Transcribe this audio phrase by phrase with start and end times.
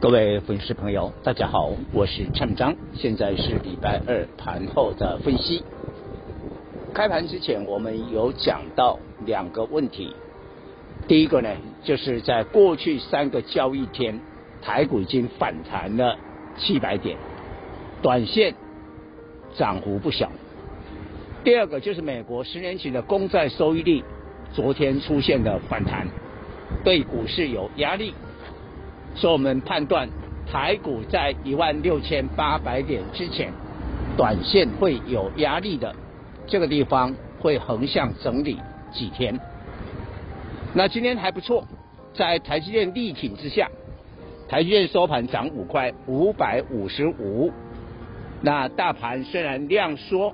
[0.00, 5.64] 各位粉丝朋友，大家好，我是陈章，现在是礼拜二盘后的分析。
[6.94, 10.14] 开盘之前，我们有讲到两个问题。
[11.08, 11.50] 第一个呢，
[11.82, 14.20] 就是在过去三个交易天，
[14.62, 16.16] 台股已经反弹了
[16.56, 17.18] 七百点，
[18.00, 18.54] 短线
[19.56, 20.30] 涨幅不小。
[21.42, 24.04] 第二个就是美国十年期的公债收益率
[24.52, 26.06] 昨天出现了反弹，
[26.84, 28.14] 对股市有压力。
[29.18, 30.08] 所以我们判断
[30.48, 33.52] 台股在一万六千八百点之前，
[34.16, 35.92] 短线会有压力的，
[36.46, 38.56] 这个地方会横向整理
[38.92, 39.38] 几天。
[40.72, 41.66] 那今天还不错，
[42.14, 43.68] 在台积电力挺之下，
[44.48, 47.52] 台积电收盘涨五块，五百五十五。
[48.40, 50.32] 那大盘虽然量缩，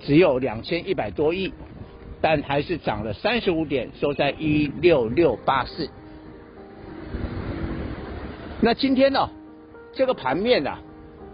[0.00, 1.52] 只有两千一百多亿，
[2.22, 5.90] 但还是涨了三十五点，收在一六六八四。
[8.64, 9.28] 那今天呢，
[9.92, 10.78] 这个盘面啊，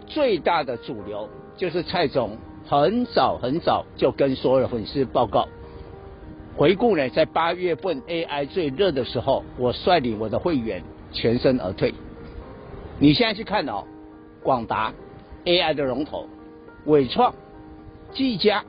[0.05, 5.47] 最大的主流就是蔡总很早很早就跟所有的粉丝报告，
[6.57, 11.93] 回顾呢，在八月份 AI 最热的时候，我率领我的会员全身而退。
[12.99, 13.85] 你现在去看哦，
[14.43, 14.93] 广达
[15.45, 16.27] AI 的龙头，
[16.83, 17.33] 伟创、
[18.11, 18.61] 技嘉，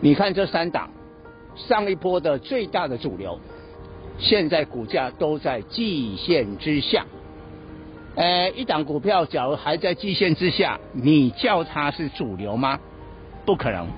[0.00, 0.88] 你看这三档，
[1.56, 3.40] 上一波的最大的主流，
[4.20, 7.04] 现在股价都在季线之下。
[8.16, 12.78] 呃，一档股票假如还在季线之下，你叫它是主流吗？
[13.44, 13.88] 不可能，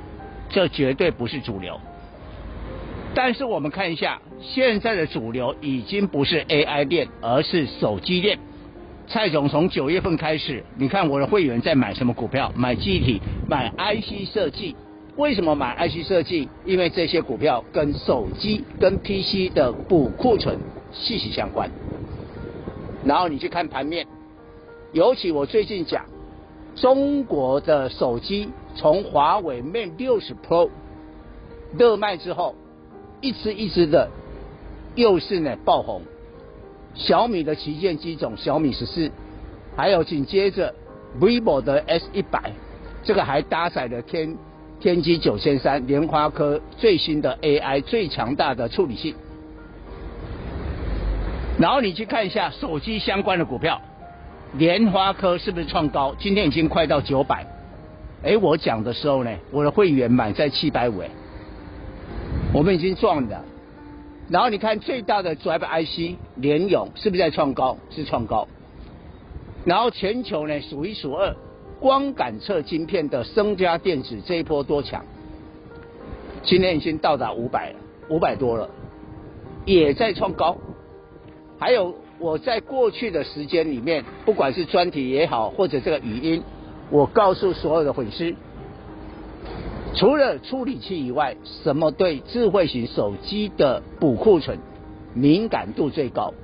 [0.49, 1.79] 这绝对不是主流。
[3.15, 8.39] 但是我们看一下，现在的主流已经不是 AI 链，而是手机链。
[9.07, 12.51] 蔡总从九月份开始，你看我的会员在买什么股票？
[12.57, 14.75] 买机体，买 IC 设计。
[15.17, 16.49] 为什么买 IC 设计？
[16.65, 20.59] 因为这些股票跟手机、跟 PC 的补库存
[20.93, 21.71] 息息相关。
[23.07, 24.05] 然后你去看盘面，
[24.93, 26.07] 尤其我最近讲，
[26.75, 30.69] 中国的手机从华为 Mate 60 Pro
[31.79, 32.57] 热卖之后，
[33.21, 34.11] 一支一支的
[34.97, 36.03] 又是呢爆红。
[36.95, 39.09] 小米的旗舰机种小米十四，
[39.77, 40.75] 还有紧接着
[41.21, 42.53] vivo 的 S 一百，
[43.05, 44.37] 这个还搭载了天
[44.81, 49.15] 天玑九千三，联发科最新的 AI 最强大的处理器。
[51.59, 53.81] 然后你去看一下手机相关的股票，
[54.55, 56.15] 联发科是不是创高？
[56.19, 57.47] 今天已经快到九百。
[58.23, 61.09] 哎，我讲的时候呢，我的会员买在七百五，哎，
[62.53, 63.45] 我们已经赚了。
[64.29, 67.79] 然后你看最大的 Drive IC 联咏是不是在创高？
[67.91, 68.49] 是创高。
[69.65, 71.35] 然后全球呢数一数二
[71.81, 75.05] 光感测晶片的升佳电子这一波多强？
[76.43, 77.77] 今天已经到达五百了，
[78.11, 78.69] 五百多了，
[79.65, 80.57] 也在创高。
[81.59, 86.43] 还有我在过去的时间里面，不管是专题也好，或者这个语音，
[86.91, 88.35] 我告诉所有的粉丝，
[89.95, 94.59] 除了处理器以外，什么对智慧型手机的补库存
[95.15, 96.35] 敏感度最高？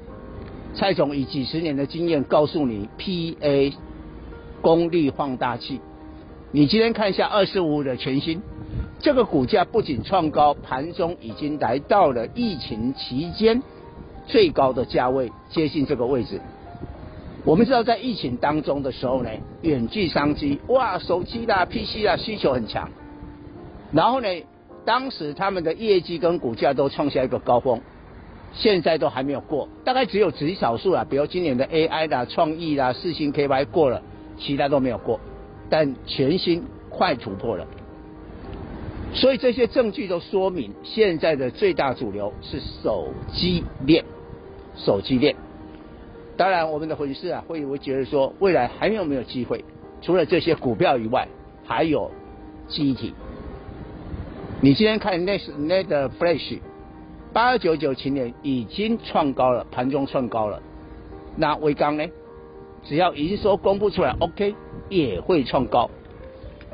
[0.74, 3.74] 蔡总以几十年的经验告诉你，PA
[4.62, 5.80] 功率放大器。
[6.50, 8.40] 你今天看一下二十五的全新，
[8.98, 13.62] 这个股价不仅创高，盘中已经来到了疫情期间。
[14.26, 16.40] 最高的价位接近这个位置。
[17.44, 19.30] 我们知道，在疫情当中的时候呢，
[19.62, 22.88] 远距商机，哇，手机啦、PC 啦需求很强。
[23.92, 24.28] 然后呢，
[24.84, 27.80] 当时他们的业绩跟股价都创下一个高峰，
[28.52, 34.00] 现在都还没有过，大概只有极少数啦，比如今年的 AI 啦、创意啦、四星 KY 过了，
[34.38, 35.18] 其他都没有过，
[35.68, 37.66] 但全新快突破了。
[39.14, 44.04] 所以这些证据都说明，现在的最大主流是手机链，
[44.74, 45.36] 手机链。
[46.36, 49.64] 当然，我们的粉丝啊会会觉得说，未来还有没有机会？
[50.00, 51.28] 除了这些股票以外，
[51.64, 52.10] 还有
[52.68, 53.12] 记忆体。
[54.62, 56.58] 你今天看那是那的 Flash，
[57.32, 60.62] 八二九九今年已经创高了，盘中创高了。
[61.36, 62.06] 那威刚呢？
[62.84, 64.54] 只要营收公布出来，OK，
[64.88, 65.90] 也会创高。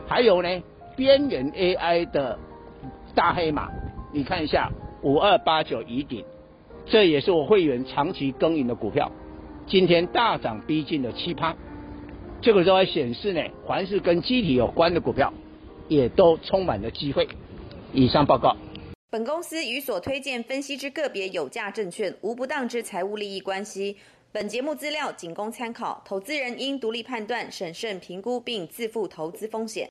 [0.06, 0.48] 还有呢？
[0.98, 2.36] 边缘 AI 的
[3.14, 3.70] 大黑马，
[4.12, 4.68] 你看一下
[5.00, 6.24] 五二八九宜鼎，
[6.86, 9.12] 这也是我会员长期耕耘的股票，
[9.68, 11.54] 今天大涨逼近了七趴，
[12.42, 15.32] 这个时候还显示呢，凡是跟机体有关的股票，
[15.86, 17.28] 也都充满了机会。
[17.92, 18.56] 以上报告。
[19.08, 23.96] 本公司与所推荐分析之个别有价证券无不当之财务利益关系。
[24.32, 29.86] 本节目资料仅供参考，投资人应独立判断、审慎评估并自负投资风险。